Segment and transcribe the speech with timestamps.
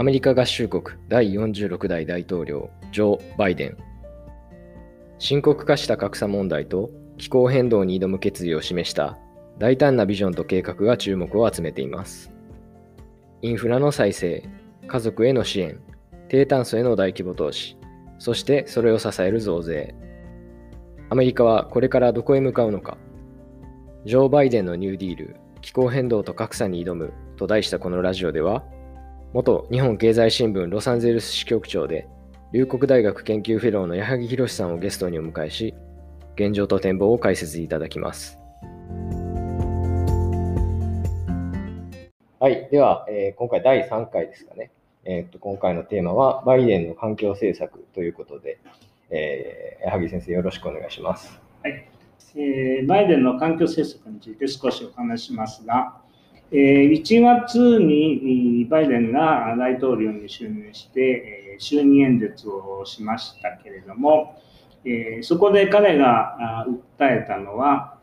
[0.00, 3.76] アメリカ合衆国第46代大統領ジョー・バイデン。
[5.18, 6.88] 深刻化した格差問題と
[7.18, 9.18] 気候変動に挑む決意を示した
[9.58, 12.32] 大胆なビジョンと計画が注目を集めています。
[13.42, 14.48] インフラの再生
[14.86, 15.78] 家族への支援
[16.30, 17.76] 低炭素への大規模投資
[18.18, 19.94] そしてそれを支える増税。
[21.10, 22.96] アメリカはこれからどこへ向かうのか。
[24.06, 28.64] ジョー・バイデンのニューディール気候変動と格差に挑むと題したこのラジオでは
[29.32, 32.08] 元日本経済新聞ロサンゼルス支局長で、
[32.52, 35.72] 龍谷大学研究フェローの矢作博さんをゲストにお迎えし、
[36.34, 38.36] 現状と展望を解説いただきます。
[42.40, 44.72] はい、では、えー、今回第3回ですかね。
[45.04, 48.58] えー、っと今回のテーマは、バイデンの環境政策ということで、
[49.10, 51.40] えー、矢作先生、よろしくお願いします。
[51.62, 51.86] はい、
[52.34, 56.00] えー、バイデンの環境政策について少しお話しますが、
[56.52, 64.36] 1月にバイデンが大統領に就任して就任演説をしましたけれども、
[65.22, 66.66] そこで彼が
[66.98, 67.98] 訴えたのは、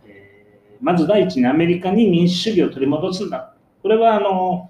[0.80, 3.54] まず第一にアメリカに民主主義を取り戻すんだ。
[3.82, 4.70] これはあの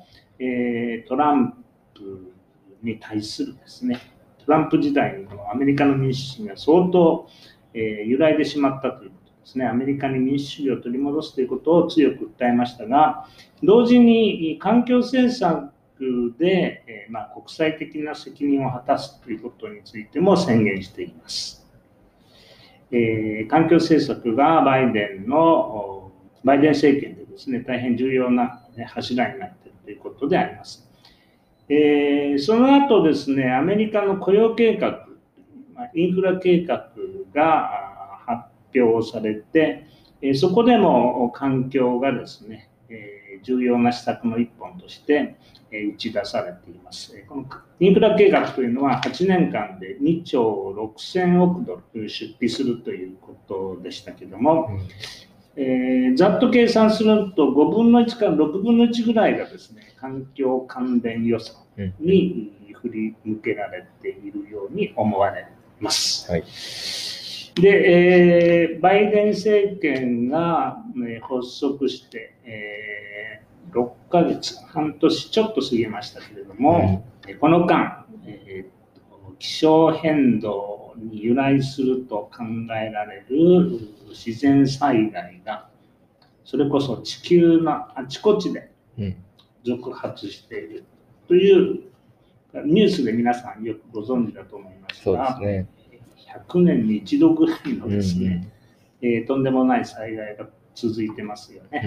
[1.08, 1.54] トラン
[1.94, 2.34] プ
[2.82, 4.00] に対するですね、
[4.44, 7.28] トランプ時代のアメリカの民主主義が相当
[7.74, 9.12] 揺らいでしまったという
[9.48, 13.26] ですね、アメリカに民主主義を取り戻すということを強く訴えましたが、
[13.64, 15.72] 同時に環境政策
[16.38, 21.66] で、えまあ、国際的な責任を果たすということについても宣言しています。
[22.92, 26.12] えー、環境政策がバイデンの、
[26.44, 30.86] バイデン政権でですね、大変重要な柱になっているということであります。
[31.70, 35.08] えー、その後ですね、アメリカの雇用計画、
[35.94, 36.92] インフラ計画
[37.34, 37.97] が
[38.82, 39.88] 表されて、
[40.36, 42.70] そこでも環境がですね、
[43.44, 45.36] 重要な施策の一本として
[45.72, 47.14] 打ち出されています。
[47.28, 47.46] この
[47.80, 54.80] インフラ計画というのは8年間で2兆6000億ドル出費するということでしたけども、
[55.56, 61.56] えー、ざっと計算すると5分の1から6分の1ぐらいがですね、環境関連予算
[62.00, 65.48] に振り向けられているように思われ
[65.80, 66.32] ます。
[66.32, 67.17] はい
[67.62, 82.44] で、えー、バイデン政権が、ね、発足して、えー、6ヶ月、半年ちょっと過ぎましたけれども、うん、この間、えー、気象変動に由来すると考
[82.80, 83.80] えられる
[84.10, 85.70] 自然災害が、
[86.46, 88.72] それこそ地球のあちこちで
[89.66, 90.86] 続発している
[91.28, 91.84] という
[92.66, 95.77] ニュースで皆さんよくご存知だと思いますが、そうですね
[96.48, 98.48] 100年に一度ぐらいのですね、
[99.02, 101.82] うんうん、えー、とんでもない災害が続いてますよね。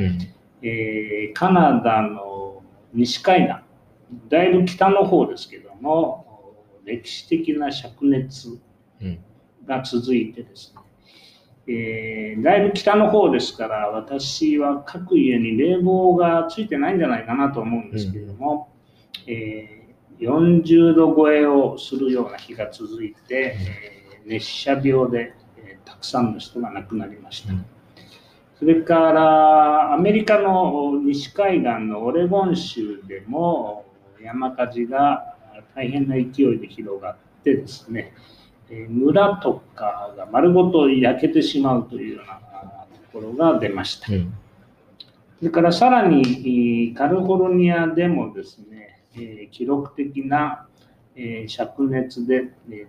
[0.63, 2.63] うん、えー、カナダの
[2.93, 6.27] 西海岸、だいぶ北の方ですけども、
[6.85, 8.59] 歴史的な灼熱
[9.65, 10.81] が続いてですね、
[11.73, 18.73] えー、だいぶ北の方ですから、私は各家に冷房がついてないんじゃないかなと思うんですけれども、
[19.27, 27.55] うん、えー、40度超えをするような日が続いて、えー熱射病で、えー、たくさんの人が亡くなりました。
[28.61, 33.87] それからアメリカの西海岸のオレゴン州でも
[34.23, 35.35] 山火事が
[35.75, 38.13] 大変な勢いで広がってですね、
[38.69, 44.13] え村とかが丸ごと焼けてしまうというようなところが出ました。
[44.13, 44.35] うん、
[45.39, 50.67] それからさらにカリフォルニアでもですね、え記録的な、
[51.17, 52.87] え灼熱で、え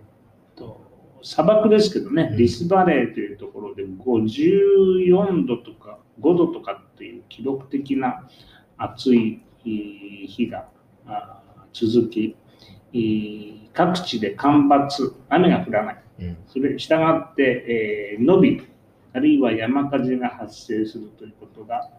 [0.54, 0.91] ー、と
[1.22, 8.28] 砂漠ですけどね、リスバレーというところで54度とか5度とかっていう記録的な
[8.76, 10.68] 暑い日が
[11.72, 12.36] 続き、
[13.72, 16.02] 各地で干ばつ、雨が降らない。
[16.46, 18.62] それに従って、えー、伸び、
[19.12, 21.90] あるいは山火事が発生するということが、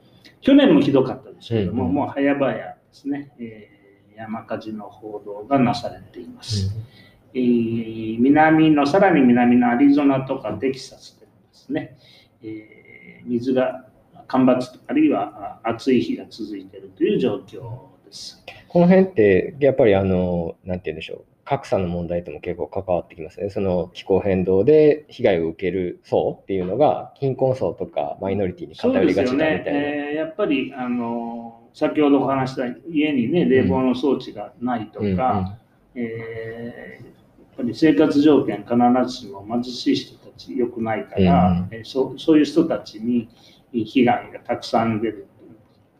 [0.41, 6.73] 去年もひどかったですけども、うん、もう早々ですね、えー、山火事の報道がなされています。
[6.75, 7.03] うん
[7.35, 11.97] えー、南の、さらに南のアリゾナとかテキサスでもですね、
[12.43, 13.85] えー、水が
[14.27, 17.61] 干ばつ、あるいは暑い日が続いているという状況
[18.05, 18.43] です。
[18.67, 23.49] この辺って、やっぱりあの、なんて言うんでしょう、格差の問題とも結構関わってきますね。
[23.49, 29.57] その気候変動で被害を受ける層っていうのが、貧困層とかマイノリティに偏りがちだみたいな。
[29.57, 35.57] ねえー、やっぱりあの先ほどお話した家にね冷房の装置がないとか、うんうんうん、
[35.95, 37.22] えー
[37.55, 43.29] ぱり生活条件必ずしも貧しい人たち良くないから、うん、そそういう人たちに
[43.71, 45.27] 被害がたくさん出る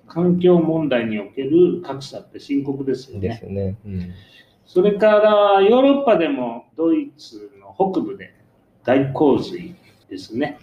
[0.08, 3.30] 環境問題における格差って深刻ですよね。
[3.30, 3.76] ですよね。
[3.86, 4.14] うん。
[4.66, 8.34] それからヨーロッパでもドイツの北部で
[8.84, 9.76] 大洪水
[10.10, 10.60] ですね。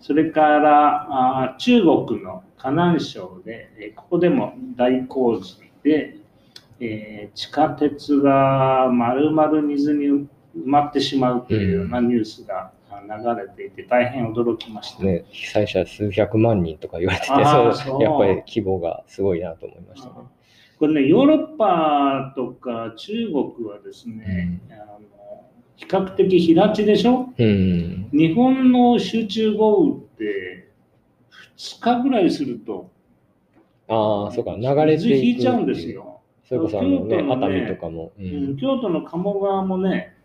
[0.00, 1.06] それから
[1.44, 6.17] あ中国の河南省で、えーここでも大洪水で、
[6.80, 10.26] えー地下鉄が丸々水に埋
[10.64, 15.02] まってしまうというようなニュースがあ流れていて大変驚きました。
[15.04, 20.14] ね、被災者数百万人とか言われてて、そうやっぱり規模がすごいなと思いましたね。
[20.78, 25.00] これね、ヨーロッパとか中国はですね、あの
[25.76, 27.28] 比較的平地でしょ？
[27.36, 28.08] うん。
[28.12, 30.68] 日本の集中豪雨って
[31.56, 32.90] 2日ぐらいすると
[33.88, 35.88] ああ、そうか、流れて水引いちゃうんです。
[35.88, 36.07] よ。
[36.48, 38.12] それこそあの、ね、京都のね熱海とかも。
[38.18, 40.16] ううん京都の鴨川もね、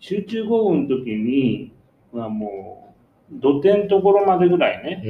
[0.00, 1.74] 集中豪雨の時に
[2.12, 2.94] はも
[3.30, 5.02] う土手のところまでぐらいね、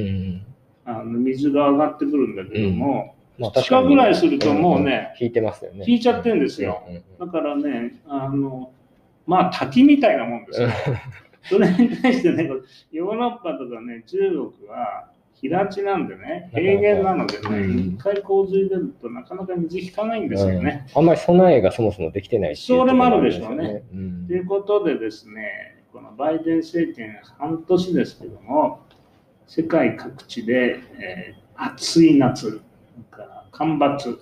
[0.85, 0.93] うん。
[0.93, 5.85] あの水が上がってくるんだけども、まあ2日ぐらいするともうね、引いてますよね。
[5.87, 8.73] 引いちゃってんですようんうんだからね、あの、
[9.25, 10.69] まあ滝みたいなもんですよ。
[11.43, 12.49] それに対してね、
[12.91, 15.09] ヨーロッパとかね、中国は
[15.41, 17.79] 平地なんでね、平原なのでね、うん。
[17.95, 20.85] 一回洪水出るとなかなか水引かないんですよね。
[20.93, 20.99] うん。
[20.99, 23.83] あんまり備えがそもそもできてないっていうそれもあるでしょうね。
[24.27, 28.81] ということでですね、このバイデン政権半年ですけども、
[29.47, 32.61] 世界各地で、えー暑い夏、
[33.11, 34.17] から干ばつ、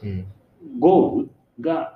[0.80, 1.28] 豪雨
[1.62, 1.94] が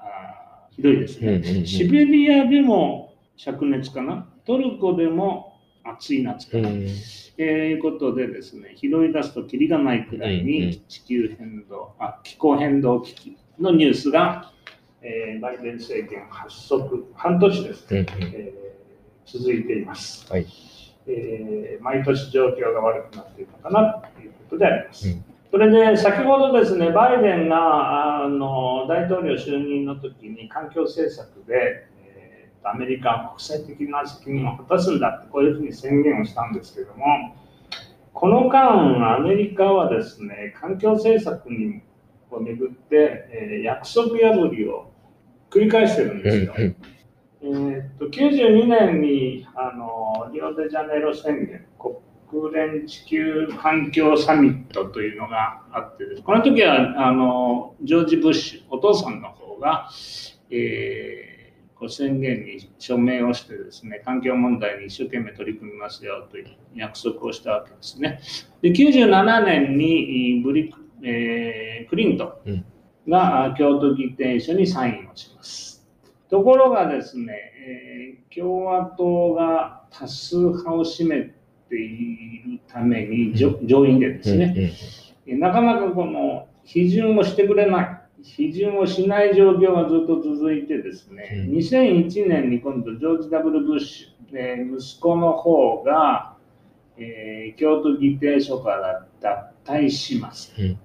[0.69, 1.65] ひどいですね。
[1.65, 5.50] シベリアでも灼熱かな、トルコでも
[5.83, 6.69] 暑い夏かな。
[6.69, 6.85] うん。
[7.35, 14.51] ということでですね、拾い出すときりがないくらいに地球変動、あ気候変動危機のニュースが、
[15.01, 18.61] えーバイデン政権発足半年ですね、えー
[19.25, 20.45] 続いています、はい。
[21.07, 25.07] えー毎年状況が悪くなっているのかなということであります。
[25.07, 25.23] うん。
[25.49, 31.90] それで先ほどですね、バイデンがあの大統領就任の時に環境政策で、えー
[32.63, 37.05] アメリカは国際的な責任を果たすんだってこういうふうに宣言をしたんですけども、
[38.13, 41.81] この間、アメリカはですね、環境政策に
[42.31, 44.91] をめぐって、えー約束破りを
[45.49, 46.53] 繰り返してるんですよ。
[46.57, 46.75] うん
[47.43, 51.65] えーっと92年にあのリオデジャネイロ宣言、
[52.29, 59.89] 国連地球環境サミットというのがあってです、この時はあのジョージ・ブッシュ、お父さんの方が、
[60.49, 61.30] えー
[61.89, 68.19] 宣言に署名をしてですね、環境問題に一生懸命取り組みますよという約束をしたわけですね。
[68.61, 70.73] で97年にブリ
[71.03, 72.63] えークリントン
[73.09, 75.85] があ京都議定書にサインをします。
[76.29, 77.33] ところがですね、
[77.67, 78.01] えー
[78.33, 81.33] 共和党が多数派を占め
[81.69, 84.73] ているために、上上院でですね、
[85.27, 96.35] うんなかなかこの批准をしてくれない、批准をしない状況がずっと続いてですね、うん2001年に今度ジョージ・ダブル・ブッシュ、えー息子の方が、
[96.97, 100.53] えー京都議定書から脱退します。
[100.59, 100.79] うん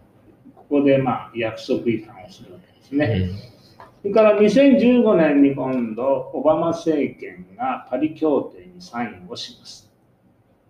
[0.55, 3.29] ここでまあ約束違反をするわけですね。
[3.31, 3.57] うん
[4.03, 9.93] それから2015年に今度、オバマ政権がパリ協定にサインをします。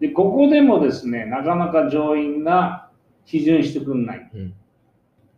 [0.00, 2.88] で、ここでもですね、なかなか上院が
[3.26, 4.30] 批准してくんない。
[4.34, 4.54] うん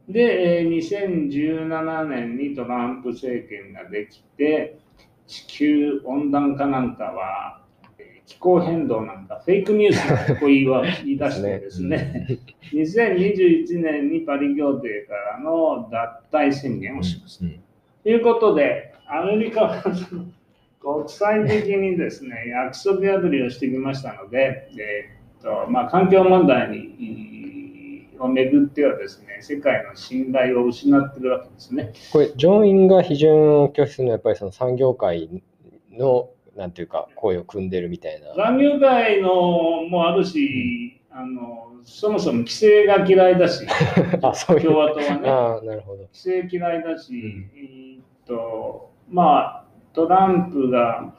[0.08, 4.78] で、えー2017年にトランプ政権ができて、
[5.26, 7.62] 地球温暖化なんかは、
[7.98, 12.38] えー気候変動なんかフェイクニュースだと言いわ言い出してですね、
[12.72, 17.44] 2021年にパリ協定からの脱退宣言をします。
[17.44, 17.62] うん
[18.04, 27.57] ということで、アメリカは国際的にですね、 約束破りをしてきましたので、えーっとまあ、環境問題に
[28.20, 31.92] をめぐってはですね、世界の信頼を失っているわけですね。
[32.12, 35.42] これ、上院が批准を拒否するのは、やっぱりその産業界
[35.92, 38.34] の、なんていうか、声を組んでるみたいな。
[38.34, 39.30] 産業界の
[39.88, 43.66] もあるし、あのそもそも規制が嫌いだし、
[44.22, 44.60] あ、そう。
[44.60, 45.28] 共和党はね。
[45.28, 45.98] ああ、なるほど。
[45.98, 51.14] 規制嫌いだし、うんえーっとまあトランプが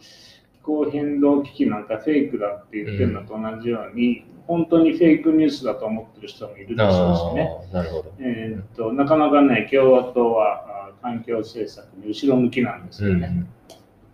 [0.53, 7.49] 気候変動危機なんかフェイクだって言ってるのと同じように、本当にフェイクニュースだと思ってる人もいるでしょうしね。
[7.71, 8.11] なるほど。
[8.19, 13.45] えーっとなかなかね、共和党はあ環境政策に後ろ向きなんですよね。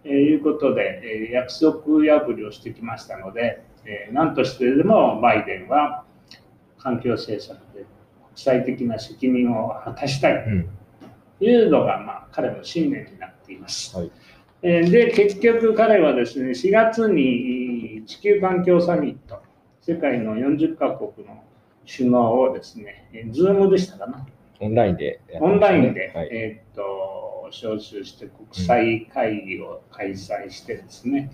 [0.04, 6.04] えーいうことで、えー約束破りをしてきましたので、えー何としてでもバイデンは
[6.78, 7.86] 環境政策で国
[8.36, 10.34] 際的な責任を果たしたい。
[10.34, 10.70] うん。
[11.40, 13.96] というのが、まあ、彼の信念になっています。
[13.98, 14.12] はい
[14.64, 19.40] えーで、結局彼はですね、4月に地球環境サミット、
[19.88, 21.44] 世界の40カ国の
[21.88, 24.26] 首脳をですね、えーズームでしたかな、
[24.60, 26.30] オンラインでやってオンラインで、はい。
[26.32, 31.32] えーっと招集して国際会議を開催してですね、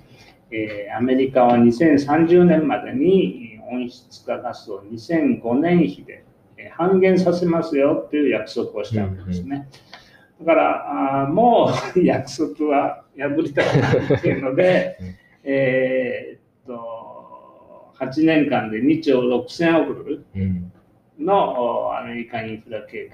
[0.51, 6.25] えーアメリカは2030年までに温室効果ガスを2005年比で
[6.58, 9.70] えー半減させますよっていう約束をしたわけですね。
[10.41, 15.15] だからあーもう 約束は破りたくないっていうので うん、
[15.46, 16.31] えー
[18.01, 20.72] 8年間で2兆6000億ドルうん。
[21.20, 23.08] のおアメリカインフラ計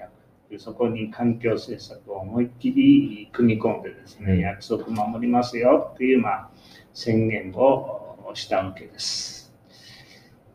[0.50, 4.40] 画、そこに環境政策を思いっきり組み込んでですね、うん。
[4.40, 6.50] 約束守りますよっていう、まあ、
[6.94, 9.54] 宣言をおしたわけです。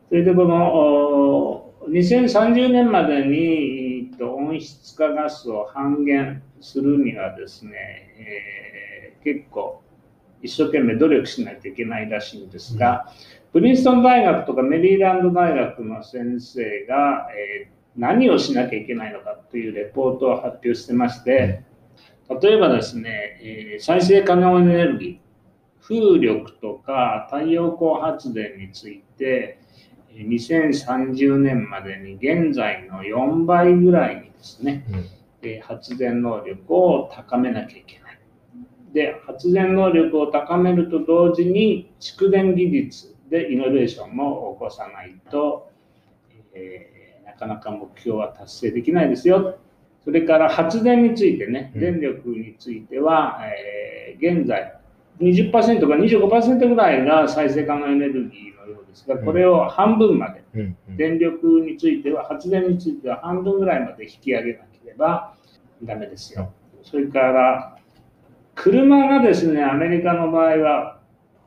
[0.09, 7.73] それでこのお2030年までにえっと温室化ガスを半減するにはですね、
[8.17, 8.63] えー
[9.23, 9.81] 結構
[10.41, 13.07] 一生懸命努力しないといけないらしいんですが、
[13.53, 21.61] プリンストン大学とかメリーランド大学の先生が、えー何をしなきゃいけないのかというレポートを発表してまして、
[22.41, 29.59] 例えばですね、えー再生可能エネルギー、風力とか太陽光発電について、
[30.09, 35.05] えー2030年までに現在の4倍ぐらいにですね、うん
[35.43, 38.19] えー発電能力を高めなきゃいけない。
[38.91, 45.71] で、発電能力を高めると同時に、蓄電技術でイノベーションも起こさないと、
[46.53, 49.57] えーなかなか目標は達成できないですよ。
[50.03, 54.77] それから発電についてね、うん電力については、えー現在
[55.19, 60.43] 20%か25%ぐらいが再生可能エネルギーのようですが、これを半分まで、
[60.95, 65.33] 電力については、発電については半分ぐらいまで引き上げなければ
[65.81, 66.51] ダメですよ。
[66.83, 67.77] それから、
[68.53, 70.99] 車がですね、アメリカの場合は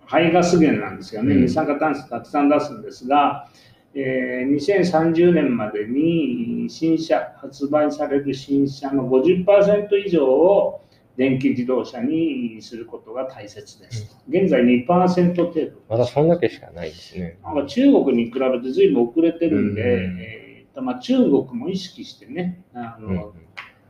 [0.06, 3.48] 排ガス源なんですよね、うん二酸化炭素たくさん出すんですが、
[3.94, 10.82] えー2030年までに新車、発売される新車の50%以上を
[11.16, 14.16] 電気自動車にすることが大切です。
[14.28, 15.72] 現在2%程度。
[15.88, 17.38] まだそんだけしかないですね。
[17.42, 23.45] なんか中国に比べて随分遅れてるんで、うんえーとまあ、中国も意識してねあの、うんうん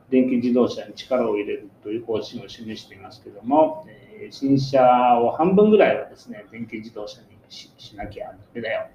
[0.09, 4.81] 電気自動車に力を入れるという方針を示していますけども、えー新車
[5.21, 8.87] を半分ぐらいはですね電気自動車にししなきゃダメだよ。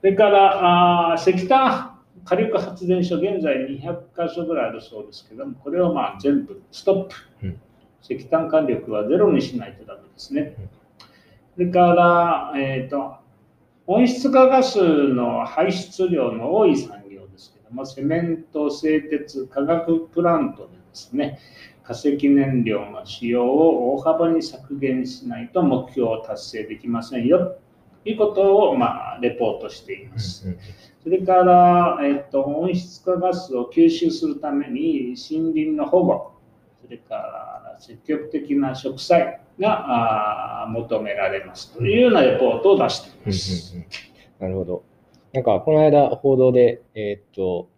[0.00, 7.60] それからあー石炭火力発電所、現在200箇所ぐらいあるそうですけども、これをまあ全部ストップ、うん
[8.08, 10.54] 石炭火力はゼロにしないとダメですね。
[11.54, 13.16] それから、えーと、
[13.86, 14.78] 温室化ガス
[15.08, 16.95] の排出量の多い産
[17.76, 21.38] 業ですけども、セメント、製鉄、化学プラントでですね、
[21.82, 27.56] 化石燃料の使用を大幅に削減しないと目標を達成できませんよ
[28.04, 30.48] ということを、まあ、レポートしています。
[30.48, 30.58] うん
[31.02, 36.32] それから、えっと、温室化ガスを吸収するために森林の保護、
[36.82, 43.76] それから積極的な植栽があー求められますというようなレポートを出していうんます。
[43.76, 43.86] うんうん
[44.40, 44.82] なるほど。
[45.36, 47.68] なんか、この間、報道で、えーっと、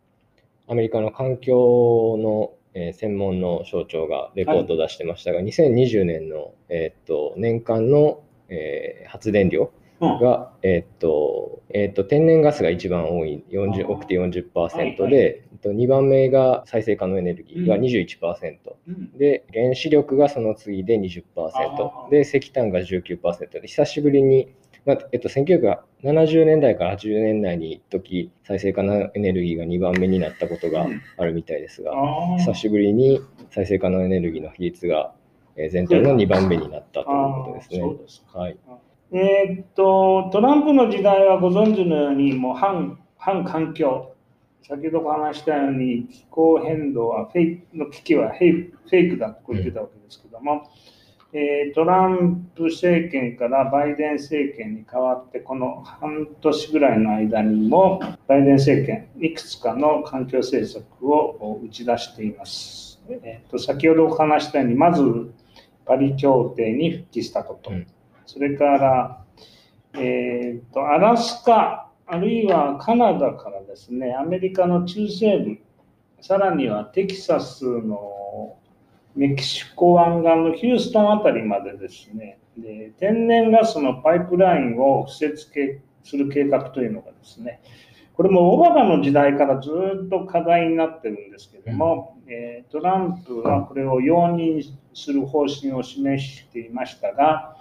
[0.68, 10.20] アメリカの環境の、えー専門の省庁がレポートを出してましたが、2020年の、えーっと年間の、えー発電量うん。
[10.20, 13.88] が、えーっとえーっと天然ガスが一番多い40あー。
[13.88, 17.80] 多くて40%で、はいと2番目が再生可能エネルギーがうん。
[17.82, 19.18] 21%、うん。
[19.18, 22.10] で原子力がその次で20%あー。
[22.10, 24.52] で石炭が19%で久しぶりに、
[24.88, 30.86] まあえっと、1970年代から80年代に一時再生可能エネルギーが2番目になったことが
[31.18, 32.38] あるみたいですが、あー。
[32.38, 35.12] 久しぶりに再生可能エネルギーの比率が
[35.56, 37.82] えー全体の2番目になったということですね。
[38.06, 38.38] すか。
[38.38, 38.56] はい。
[39.12, 44.14] えーっと、トランプの時代はご存知のように、もう反反環境、
[44.62, 50.70] 先ほどお話したように、気候変動はフェイクの危機はフェイクフェイクだと言ってたわけですけども、
[51.32, 63.00] えートランプ政権からバイデン政権に変わって、この半年ぐらいの間にも、バイデン政権、いくつかの環境政策を打ち出しています。
[63.10, 65.32] えーと先ほどお話したように、まず
[65.84, 67.70] パリ協定に復帰したこと。
[67.70, 67.86] うん
[68.28, 69.24] それから、
[69.94, 75.58] えーと、アラスカ、あるいはカナダからですね、アメリカの中西部、
[76.20, 78.58] さらにはテキサスの
[79.18, 87.60] メキシコ湾岸のヒューストンあたりまでですね、で天然ガスのパイプラインを敷設けする計画というのがですね、
[88.14, 89.70] これもオバマの時代からず
[90.06, 94.62] っと課題になってるんですけども、えートランプはこれを容認
[94.94, 97.56] する方針を示していましたが、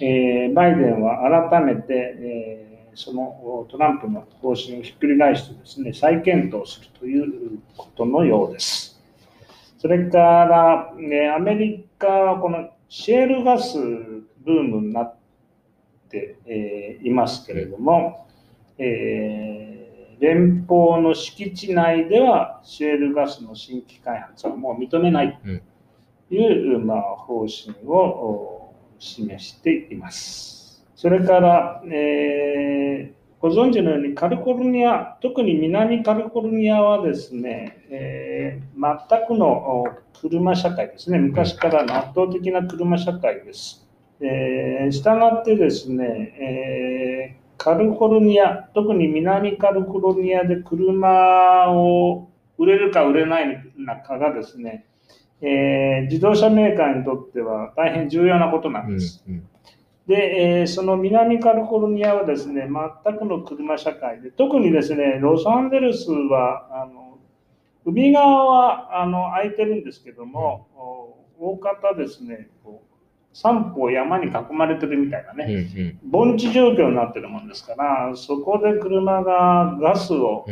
[0.00, 8.93] えーバイデンは改めて、えーそのトランプの方針をひっくり返してですね、再検討するということのようです。
[9.84, 15.16] それから、ね、アメリカはこのシェールガスブームになっ
[16.08, 18.26] て、えー、いますけれども、
[18.78, 30.82] えー、連邦の敷地内ではシェールガスの新規開発はもう認めないという、うん、まあ、方針を示しています。
[30.96, 38.23] それから、えーご存知のようにカリフォルニア、特に南カリフォルニアはですね、えー、
[38.74, 39.84] 全くの
[40.20, 43.86] 車社会ですね、昔からの圧倒的な車社会です。
[44.20, 46.04] えー、したがってですね、
[46.40, 54.86] えー、カリフォルニア、特に南カリフォルニアで車を売れるか売れないのかがですね、
[55.40, 59.22] えー、自動車メーカーにとっては大変重要なことなんです。
[59.28, 59.48] うんうん
[60.06, 62.68] で、えー、その南カリフォルニアはですね、
[63.04, 67.03] 全くの車社会で、特にですね、ロサンゼルスは、あの
[67.84, 70.68] 海側はあの空いてるんですけども、
[71.38, 72.96] うん、大方ですね、こう
[73.32, 80.46] 三方山に囲まれてるみたいなね、うんうん、盆地状況になってるもんですから、そこで車がガスを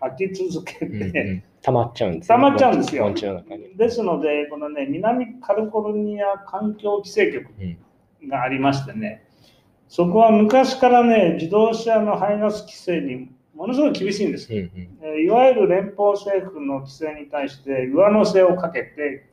[0.00, 3.14] 吐き続けて、うんうん、溜まっちゃうんです、ね、溜まっちゃうんですよ。
[3.76, 7.76] ですので、このね、南カリフォルニア環境規制局、うん。
[8.28, 9.26] がありましてね、
[9.88, 13.30] そこは昔からね、自動車の排ガス規制に
[13.60, 14.50] ものすごい厳しいんです。
[14.50, 14.58] うん
[15.02, 19.26] うん、いわゆる連邦政府の規制に対して上乗せをかけて、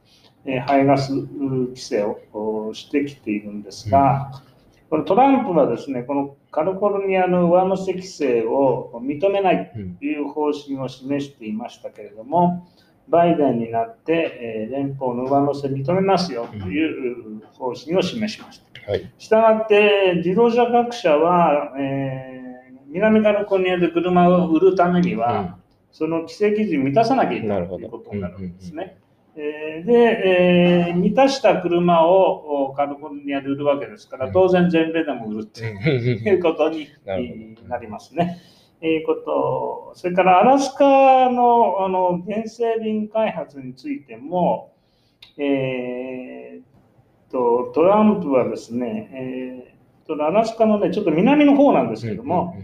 [0.46, 12.68] え排ガス規制をしてきているんですが、うん、このトランプはですね、このカリフォルニアの上乗せ規制を認めないという方針を示していましたけれども、
[13.08, 18.92] バイデンになって、え連邦の上乗せ認めますよという方針を示しました。
[18.92, 22.47] はい、したがって、自動車各社は、えー、
[22.88, 25.54] 南カリフォルニアで車を売るためには、うん、
[25.92, 28.98] その規制基準を満たさなきゃいけないということになるわけですね。
[29.40, 29.94] えで、
[30.90, 36.88] えー、満たした車をカリフォルニアで売るわけですから、当然全米でも売るということに
[37.68, 38.38] なりますね。
[38.82, 44.74] えー、こと、それからアラスカのあの原生林開発についても、
[45.38, 52.56] えー、とトランプはですね、えー、とアラスカのね、ちょっと南の方なんですけども、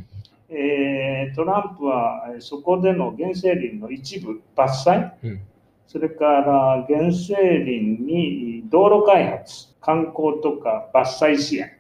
[0.56, 5.42] えー、トランプはそこでの原生林の一部伐採、うん、
[5.88, 11.72] それから原生林に道路開発、観光とか伐採支援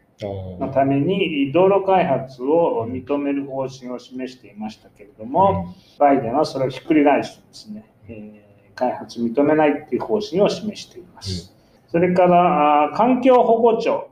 [0.59, 11.53] のために道路開発を認める方針を示していましたけれども、うん、バイデンはそれをひっくり返してですね、えー、開発認めないという方針を示しています。
[11.85, 11.91] うん。
[11.91, 14.09] それから環境保護庁、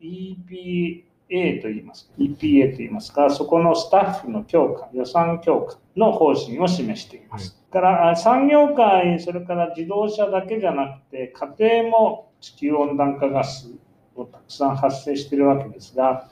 [0.00, 7.56] EPA と言います、EPA と言いますか、そこのスタッフの強化、予算強化の方針を示しています。
[7.70, 13.70] はい、から産業界、それから自動車だけじゃなくて、家庭も地球温暖化ガス
[14.14, 16.30] をたくさん発生しているわけですが、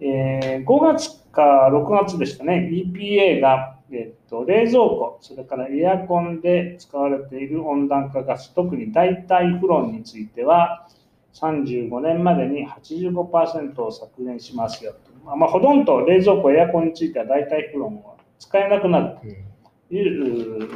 [0.00, 10.88] えー、5月か6月でしたね、EPA がえっと、冷蔵庫、それからエアコンで使われている温暖化ガス、特に代替フロンについては、
[11.34, 15.36] 35年までに85%を削減しますよと。
[15.36, 20.68] まあ、ほとんど冷蔵庫、エアコンについては代替フロンは使えなくなるという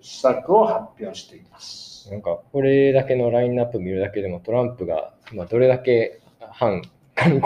[0.00, 2.08] 施策を発表しています。
[2.10, 6.82] なんか、これだけのラインナップ見るだけでも、トランプが今どれだけ反
[7.16, 7.40] 環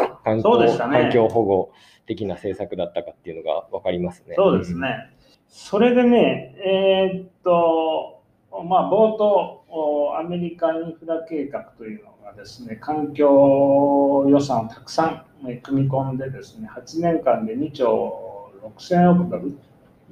[1.13, 1.73] 境保護
[2.07, 4.35] 的な政策だったかっていうのが分かりますね。
[4.37, 5.11] そうですね。
[5.49, 8.23] それでね、えー、っと、
[8.65, 9.65] まあ、冒頭、
[10.19, 15.25] アメリカインフラ計画というのがですね、環境予算をたくさん
[15.63, 19.59] 組み込んでですね、8年間で2兆6000億ドル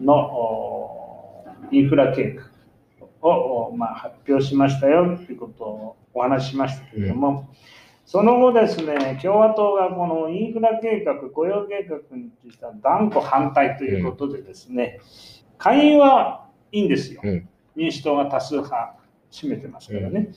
[0.01, 2.39] のインフラ計
[3.23, 7.57] 画を、まあ、発表しましたよということをお話ししましたけれども、うん。
[8.07, 15.01] その後ですね、共和党がこのインフラ計画、雇用計画については断固反対ということでですね、
[15.59, 17.21] 下院はいいんですよ。
[17.77, 18.98] 民主党が多数派
[19.31, 20.33] 占めてますからね。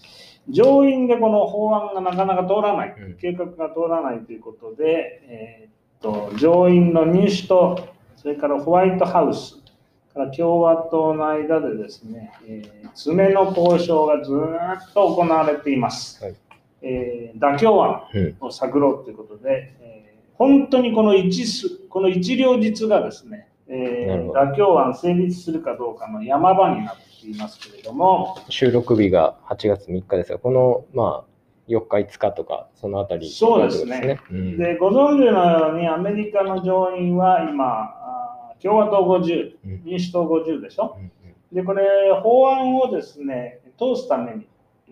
[0.49, 9.61] 上院でこの法案がなかなか通らない、計画が通らないということで、えー、っと上院の民主党、それからホワイトハウス、
[10.13, 16.23] から共和党の間でですね、えー、詰めの交渉がずっと行われています。
[16.23, 16.35] はい。
[16.81, 18.01] えー、妥協案
[18.39, 31.31] を探ろうということで、えー、本当にこの一この一両日がですね、えー、妥協案成立するかどうかの山場になっていますけれども収録日が8月3日ですがこの、まあ
[31.67, 34.19] 4日、5日とか、そのあたり、そうですね。
[34.29, 37.93] うんで、ご存知のように、アメリカの上院は今、
[38.61, 40.97] 共和党50、うん民主党50でしょ？
[40.99, 41.11] うん
[41.55, 41.83] で、これ、
[42.23, 44.47] 法案をですね、通すために、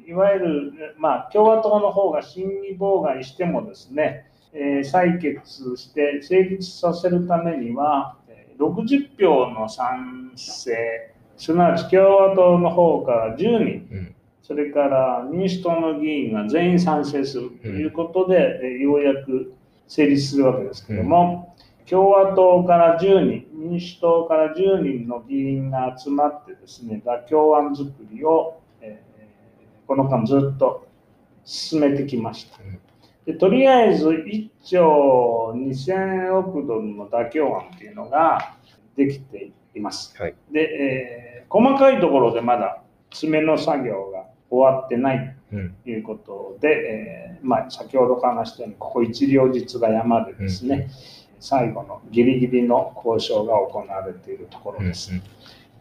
[0.08, 14.16] いわゆる、まあ、共和党の方が審議妨害してもですね、えー採決して成立させるためには、えー60票の賛成、すなわち共和党の方から10人、うん。
[14.44, 19.54] それから民主党の議員が全員賛成するということで、えーようやく
[19.88, 21.56] 成立するわけですけども、
[21.90, 29.10] 共和党から10人、民主党から10人の議員が集まってですね、妥協案作りを、えー
[29.88, 30.88] この間ずっと
[31.44, 32.60] 進めてきました。
[33.26, 38.56] でとりあえず1兆2000億ドルの妥協案というのが
[38.96, 40.16] できています。
[40.22, 40.36] はい。
[40.52, 42.82] で、えー細かいところでまだ
[43.12, 45.74] 詰めの作業が終わってないうん。
[45.84, 50.90] ということで、えーまあ、先ほど話したようにここ一両日が山でですね、
[51.40, 55.12] 最後のギリギリの交渉が行われているところです。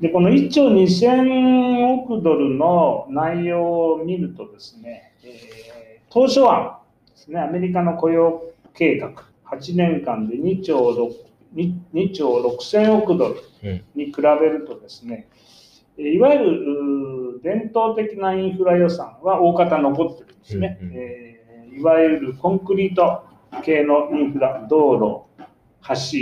[0.00, 5.68] で、この1兆2000億ドルの内容を見るとですね、えー
[6.10, 6.78] 当初案
[7.10, 9.12] ですね、アメリカの雇用計画、
[9.44, 11.12] 8年間で2兆 ,6
[11.54, 13.84] 2, 2兆6000億ドルうん。
[13.94, 15.57] に比べるとですね、えー
[15.98, 20.78] いわゆる伝統的なインフラ予算は大方残ってるんですね。
[20.80, 20.94] うんうん。
[20.96, 21.38] えー
[21.78, 23.22] いわゆるコンクリート
[23.62, 25.44] 系のインフラ、道路、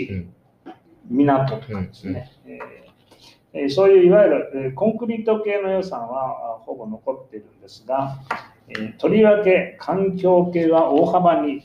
[0.09, 0.33] 橋、うん。
[1.09, 8.19] 港とかですね、えーえーそういういわゆる、えーコンクリート系の予算はあほぼ残っているんですが、
[8.69, 11.63] えーとりわけ環境系は大幅に、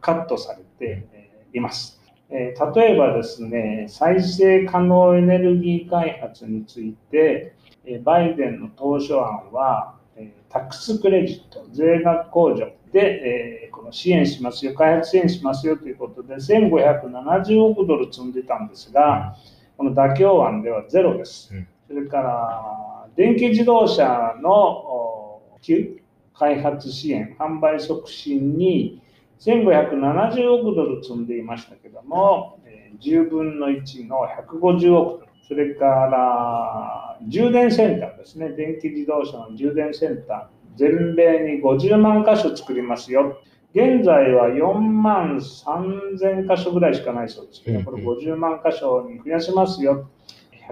[0.00, 2.00] カットされてえーいます。
[2.36, 19.36] えー例えばですね、再生可能エネルギー開発について、えーバイデンの当初案は、えータックスクレジット、税額控除で、えーこの支援しますよ、開発支援しますよということで、1570億ドル積んでたんですが、
[19.76, 21.54] この妥協案ではゼロです。
[21.54, 25.98] うんそれから、電気自動車のお普及
[26.32, 29.02] 開発支援、販売促進に
[29.44, 35.28] 1570億ドル積んでいましたけども、えー10分の1の150億ドル。
[35.46, 38.50] それから、充電センターですね。
[38.50, 40.78] 電気自動車の充電センター。
[40.78, 43.38] 全米に50万箇所作りますよ。
[43.74, 50.08] 現在は4万3000箇所ぐらいしかないそうですけど、これ50万箇所に増やしますよ。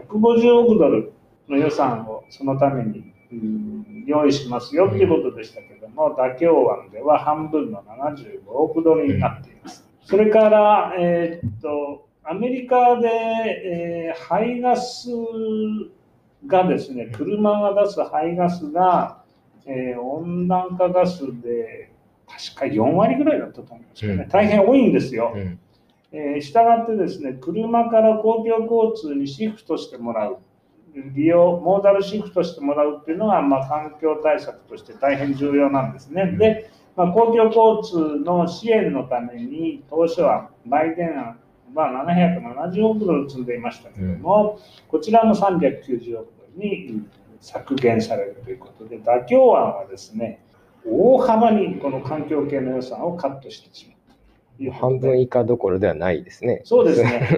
[0.09, 1.13] 150億ドル
[1.49, 3.12] の予算をそのために、うん
[4.07, 9.89] 用意しますよということでしたけども、妥協案では半分の75億ドルになっています。
[10.05, 15.09] それから、えーっと、アメリカで、えー排ガス
[16.47, 19.23] がですね、車が出す排ガスが、
[19.67, 21.91] えー温暖化ガスで
[22.55, 24.29] 確か4割ぐらいだったと思うんですけどね、うん。
[24.29, 25.33] 大変多いんですよ。
[25.35, 25.59] うん。
[26.13, 30.39] えーしたがってですね、車から公共交通にシフトしてもらう、
[30.95, 36.37] 利用、モーダルシフトしてもらうっていうのが、まあ、環境対策として大変重要なんですね。
[36.39, 41.39] で、まあ、公共交通の支援のために、当初はバイデン案
[41.75, 47.03] は770億ドル積んでいましたけども、こちらも390億ドルに
[47.41, 50.45] 削減されるということで、妥協案はですね、
[50.85, 53.97] 大幅にこの環境系の予算をカットしてしまう。
[54.71, 56.61] 半分以下どころではないですね。
[56.65, 57.29] そうですね。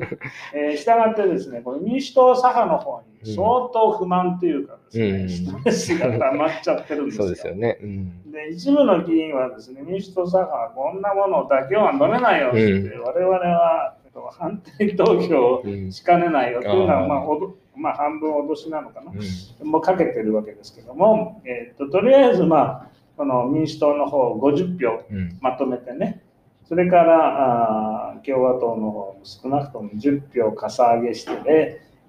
[0.55, 7.25] えー、したがってですね、この民主党左派の方に相当不満というかですね、うんストレスが溜まっちゃってるんですよ。
[7.25, 7.79] そうですよね。
[7.83, 26.23] うんで一部の議員はですね、民主党左派はこんなものを妥協案飲めないよって、うん我々はえっと反対投票うんしかねないよっていうのは、まあおどまあ、半分脅しなのかな、うんもうかけてるわけですけども、えっととりあえず、まあ、この民主党の方50票うんまとめてね、
[26.67, 31.43] それから共和党の方も少なくとも10票かさ上げしてね、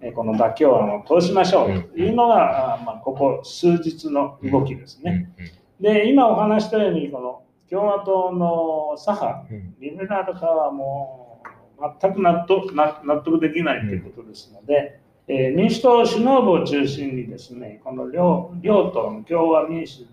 [0.01, 5.31] えーこの妥協案を通しましょうというのが、まあ、ここ数日の動きですね。
[5.79, 9.45] で、今お話したように、この共和党の左派、
[9.79, 11.41] リベラル派はも
[11.79, 20.05] う全く納得な納得できないということですので、えー民主党首脳部を中心にですね、この両両党の共和民主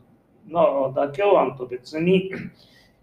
[0.48, 2.30] の妥協案と別に、い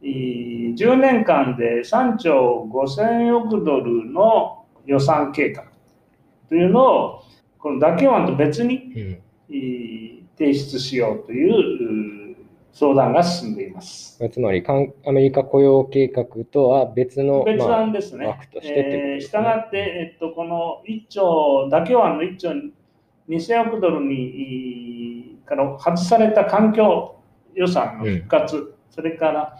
[0.01, 5.65] 10年間で3兆5000億ドルの予算計画
[6.47, 7.23] というのを、
[7.57, 9.19] この妥協案と別に
[10.37, 12.35] 提出しようというう
[12.71, 14.17] 相談が進んでいます。
[14.31, 14.63] つまり
[15.05, 18.27] アメリカ雇用計画とは別の別まあ案ですね。
[18.27, 22.51] 枠としてしたがって、えっと、この1兆、妥協案の1兆
[23.27, 27.17] 2000億ドルにいから外された環境
[27.53, 29.57] 予算の復活、それから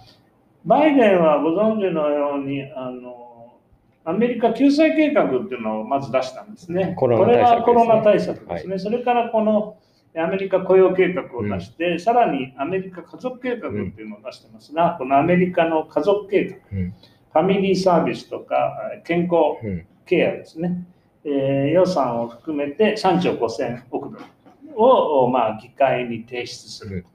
[0.66, 3.58] バイデンはご存知のようにあの
[4.06, 6.96] アメリカ救済計画っていうのをまず出したんですね。
[6.98, 8.80] これはコロナ対策ですね。
[8.80, 9.78] それからこの
[10.18, 16.94] アメリカ雇用計画を出して、さらにアメリカ家族計画っていうのを出してますが、このアメリカの家族計画、うん。
[17.32, 18.56] ファミリーサービスとか
[18.96, 20.88] えー健康うんケアですね、
[21.24, 27.06] えー予算を含めて3兆5000億ドルを、まあ、議会に提出する。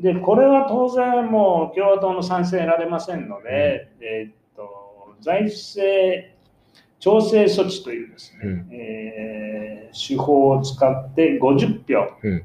[0.00, 6.28] うんうんで、これは当然もう共和党の賛成得られませんので、えーっと財政
[7.00, 8.68] 調整措置というですね、うん。
[8.72, 12.42] えー手法を使って50票、うん。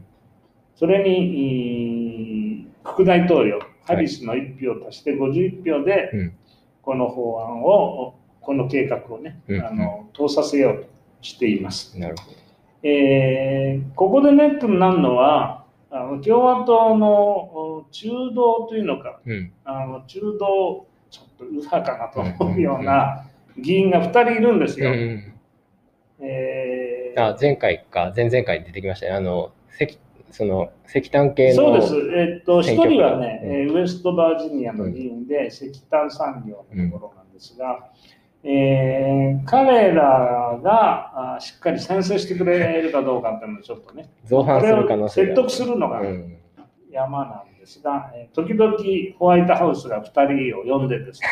[0.75, 6.33] それに副大統領、ハリスの1票足して51票で、うん。
[6.81, 9.65] この法案を、この計画をね、うん。
[9.65, 10.89] あの通させようと
[11.21, 11.99] しています。
[11.99, 12.37] なるほど。
[12.83, 15.62] えーここでネックになるのは、
[15.95, 19.53] あの共和党のお中道というのか、うん。
[19.63, 23.27] あの中道、ちょっと右派かなと思うような
[23.59, 24.89] 議員が2人いるんですよ。
[24.89, 25.33] うん
[26.19, 27.23] えー。
[27.23, 29.11] あ前回か前々回に出てきましたね。
[29.11, 29.99] あの石
[30.31, 32.95] その石炭系のそうです、えっと1選挙区。
[32.95, 33.51] 人はね、うん。
[33.51, 37.91] えーウエストバージニアの議員で石炭産業のところなんですが、
[38.43, 46.37] えー彼らがあしっかり賛成してくれるかどうかっていうのをちょっとね、造反する可能性説得するのがうん。
[46.91, 48.77] 山なんですが、えー時々
[49.17, 51.27] ホワイトハウスが2人を呼んでですね、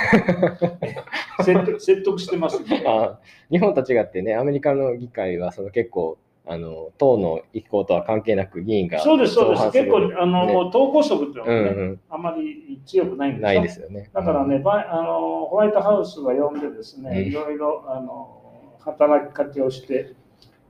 [1.43, 2.83] 説得説得してます、ね。
[2.87, 3.19] あ
[3.49, 9.71] 日本と違ってね、アメリカの議会はその結構あの党の意向とは関係なく議員がそうです、そうです。
[9.71, 10.53] 結構、あの、ね。
[10.73, 13.53] 党拘束っていうのはね、うんあまり強くないんうん、ですよ。
[13.53, 14.09] ないですよね。
[14.11, 17.17] だからね、バイあのホワイトハウスが呼んでですね、うん。
[17.27, 18.41] いろいろあの
[18.79, 20.13] 働きかけをして、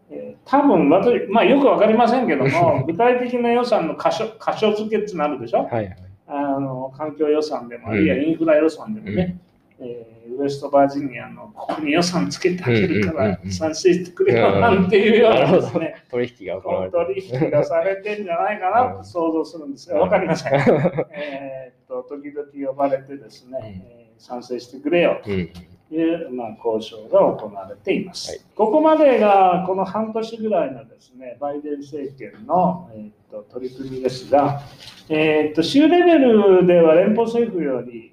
[0.09, 5.61] えー多分私、まあ、よくわかりませんけども、 具体的な予算の箇所箇所付けってなるでしょ？
[5.61, 5.97] うん、はいはい。
[6.27, 7.93] あの環境予算でも、うん。
[7.93, 9.37] あるいはインフラ予算でもね、
[9.81, 17.05] えーウエストバージニアのここに予算つけてあげるから賛成してくれよなんていうようなですね、取引が行われてる。
[17.29, 20.53] 取引がされてんじゃないかなと想像するんですが、わかりません。
[21.11, 25.47] えーっと時々呼ばれてですね、えー賛成してくれようん
[25.89, 28.29] という、まあ、交渉が行われています。
[28.31, 28.39] はい。
[28.55, 34.61] ここまでがこの半年ぐらいのですねバイデン政権の、えーっと取り組みですが、
[35.09, 38.10] えーっと州レベルでは連邦政府よりえー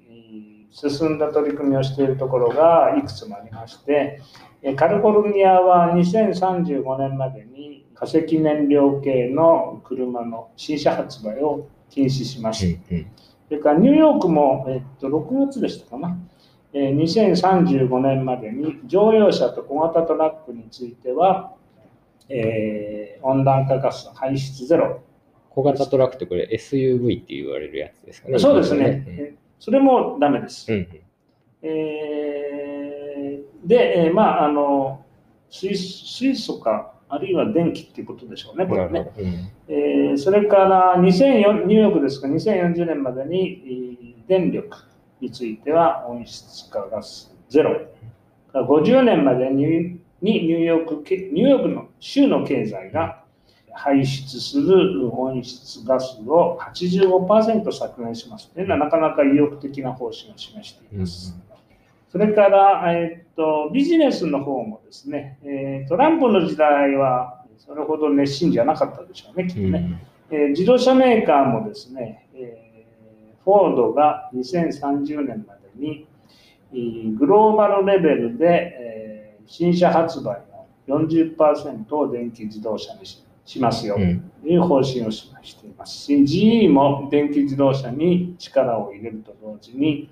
[0.71, 4.21] 進んだ取り組みをしているところがいくつもありまして、
[4.61, 12.95] えーカリフォルニアは2035年までに化石燃料系の車の新車発売を禁止しました。
[12.95, 13.07] うん
[13.47, 16.15] それからニューヨークも、えっと、6月でしたかな、
[16.71, 21.55] えー2035年までに乗用車と小型トラックについては、
[22.29, 25.01] えー温暖化ガス排出ゼロ、
[25.49, 28.37] 小型トラックってこれ SUV って言われるやつですかね。
[28.37, 30.71] そうですね、えそれもダメです。
[30.71, 30.87] うんうん
[31.61, 35.05] えーで、えーまあ、あの
[35.49, 39.11] 水水素か、あるいは電気っていうことでしょうね、これね。
[39.17, 39.25] うん
[39.67, 44.77] えーそれから2004ニューヨークですが、2040年までにえー電力
[45.19, 47.75] については温室化ガスゼロ。
[48.53, 53.18] 50年までににニューヨークけニューヨークの州の経済が
[53.81, 61.33] 排出する温室ガスを85%削減しますというのはなかなか意欲的な方針を示しています。
[62.11, 70.03] それから、えーっとビジネスの方もですね、えートランプの時代はそれほど熱心じゃなかったでしょうね、きっとうんね。
[70.29, 76.05] えー自動車メーカーもですね、えーフォードが2030年までに
[76.73, 78.45] えーグローバルレベルで、
[78.77, 80.41] えー新車発売
[80.87, 83.95] の40%を電気自動車にししますよ。
[83.97, 84.31] うん。
[84.43, 90.11] という方針を示していますし、GE も電気自動車に力を入れると同時に、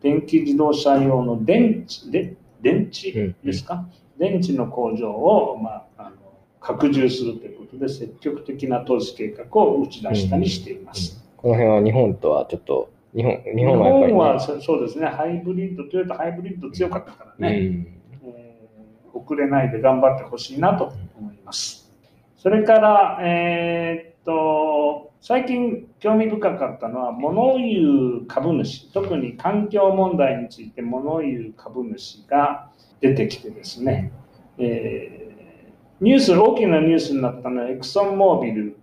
[0.00, 6.16] 電気自動車用の電池で電池ですか、電池の工場を、まあ、あの
[6.60, 11.22] 拡充するということで、積極的な投資計画を打ち出したりしています。
[11.36, 17.98] この辺は日本とはちょっと、日本日日本はやっぱり、ね、本はそそうですね、ハイブリッド、トヨタハイブリッド強かったからね、えー
[19.12, 21.87] 遅れないで頑張ってほしいなと思います。
[22.38, 32.70] それから、えーっと、最近興味深かったのは、物言う株主、特に環境問題について物言う株主が
[33.00, 34.12] 出てきてですね、
[34.58, 35.28] えー
[36.00, 38.76] ニュース、大きなニュースになったのは、エクソンモービル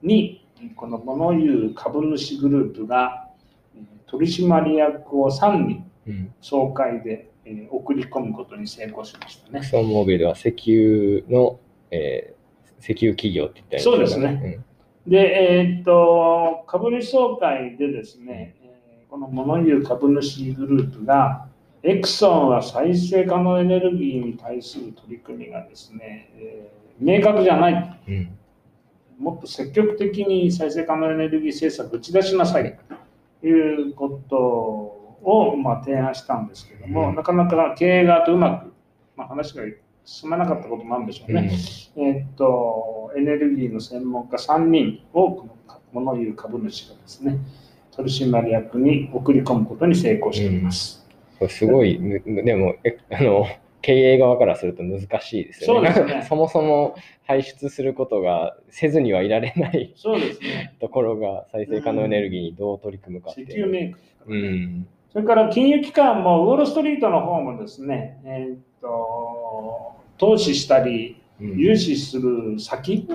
[0.00, 0.46] に、
[0.76, 3.28] この物言う株主グループが、
[3.74, 6.32] えー取締役を3人うん。
[6.40, 9.58] 総会で、えー送り込むことに成功しましたね。
[9.58, 9.66] エク。
[9.66, 11.58] ソンモービルは石油の、
[11.90, 12.35] えー
[12.86, 14.60] 石油企業って言ったそうですね。
[15.06, 18.66] で、えーっと、株主総会でですね、えー
[19.08, 21.46] この物言う株主グループが、
[21.84, 28.00] エクソンは再生可能エネルギーに対する取り組みがですね、えー明確じゃない。
[28.08, 28.38] うん。
[29.18, 32.78] もっと積極的に再生可能エネルギー政策打ち出しなさい
[33.40, 38.72] ということを、まあ、提案したんですけども、うんなかなか経営側とうまく、
[39.16, 39.62] まあ、話が
[40.06, 41.50] 進まなかったこともあるんでしょうね。
[41.96, 45.56] えーっと、エネルギーの専門家3人を、この
[45.92, 47.38] 物言う株主がですね、
[47.90, 51.04] 取締役に送り込むことに成功しております。
[51.38, 53.46] これすごい、でも、えあの、
[53.82, 55.92] 経営側からすると難しいですよね。
[56.28, 60.74] そもそも排出することがせずにはいられないそうですね。
[60.80, 63.46] ところが再生可能エネルギーにどう取り組むかっていう。
[63.48, 64.86] 石油メーカーですからねうん。
[65.10, 69.45] それから金融機関もウォール・ストリートの方もですね、えーっと
[70.18, 71.58] 投資したり、うん。
[71.58, 73.06] 融資する先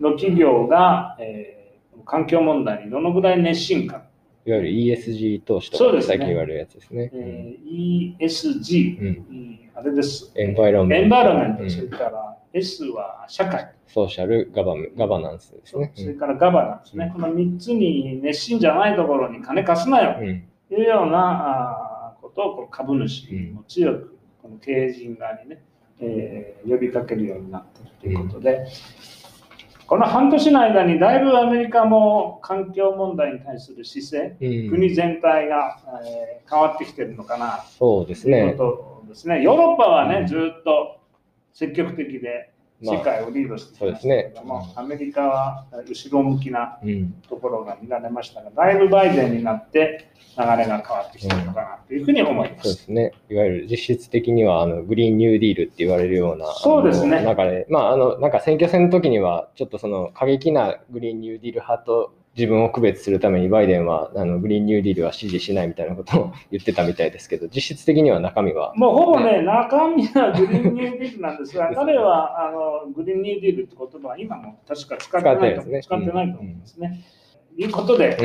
[0.00, 1.62] の企業が、えー
[2.04, 4.02] 環境問題にどのぐらい熱心か、
[4.44, 7.10] いわゆる ESG 投資とか最近言われるやつですね。
[7.14, 9.06] えー ESG、うん。
[9.06, 11.04] うんあれです、エンバイロメント。
[11.04, 11.70] エンバイロメント、うん。
[11.70, 15.92] それから S は社会、ソーシャルガバメガバナンスですね。
[15.94, 17.22] それからガバナンスね、うん。
[17.22, 20.16] この3つに熱心じゃないところに金貸すなよ。
[20.20, 20.44] うん。
[20.68, 25.62] というようなことをこの株主も強く、この経営陣側にね、
[26.02, 28.66] えー呼びかけるようになっているということで、
[29.86, 38.52] この半年の間にだいぶアメリカも環境問題に対する姿勢、うん国全体が、えー変わってきてるのかなそうですというね。
[38.52, 39.42] ことですね。
[39.42, 41.00] ヨーロッパはね、うんずっと
[41.54, 42.51] 積極的でまあ
[42.82, 47.12] 世界をリードしてきましたけれども、アメリカは後ろ向きなうん。
[47.28, 52.62] ところが見られましたが、だいぶバイデンになって流れが変わってきてるのかなというふうに思いま。
[52.62, 53.12] そうですすね。
[53.28, 77.00] いわゆる実質的にはあのグリーンニューディールって言われるような、そうですね中で、まあ、あの、なんか選挙戦の時には、ちょっとその過激なグリーンニューディール派と自分を区別するためにバイデンはあのグリーンニューディールは支持しないみたいなことを 言ってたみたいですけど、実質的には中身は、もうほぼね、中身はグリーンニューディールなんですが、 彼はあのグリーンニューディールって言葉は今も確か使ってないとね使ってないと思いますね。
[77.56, 78.24] ということで、うん。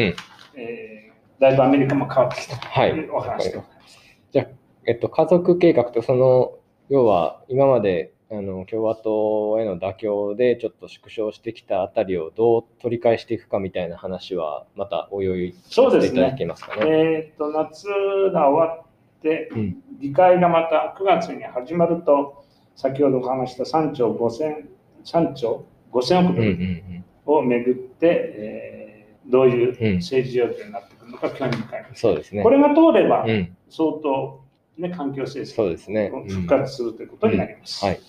[0.60, 1.08] えー
[1.40, 4.00] だいぶアメリカも変わってきたとはいいうお話でございます。
[4.32, 4.48] じゃあ、
[4.88, 6.54] えっと、家族計画とその、
[6.90, 16.82] 要は今まであの共和党への妥協でちょっと縮小してきたあたりをどう取り返していくかみたいな話は、またおいおいそうですねさせていただけますかね。
[16.86, 17.88] えー、と夏
[18.34, 24.68] が終わって、うん議会がまた9月に始まると、先ほどお話した3兆5000、
[25.04, 27.06] 3兆5000億ドうんうんうルん。
[27.26, 28.88] をめぐって、えー
[29.30, 31.86] どういううん政治状況になってくるのか興味深い。
[31.96, 32.44] そうですね。
[32.44, 34.42] これが通れば、うん、相当、
[34.78, 36.12] ね、環境政策そうですね。
[36.14, 37.84] をうん復活するということになります。
[37.84, 38.00] はい。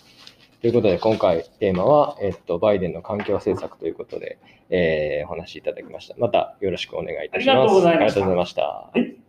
[0.61, 4.38] ということで、今回テーマは、えっと、バイデンの環境政策ということで、
[4.71, 6.14] えーお話しいただきました。
[6.18, 7.87] またよろしくお願いいたします。
[7.87, 9.27] ありがとうございました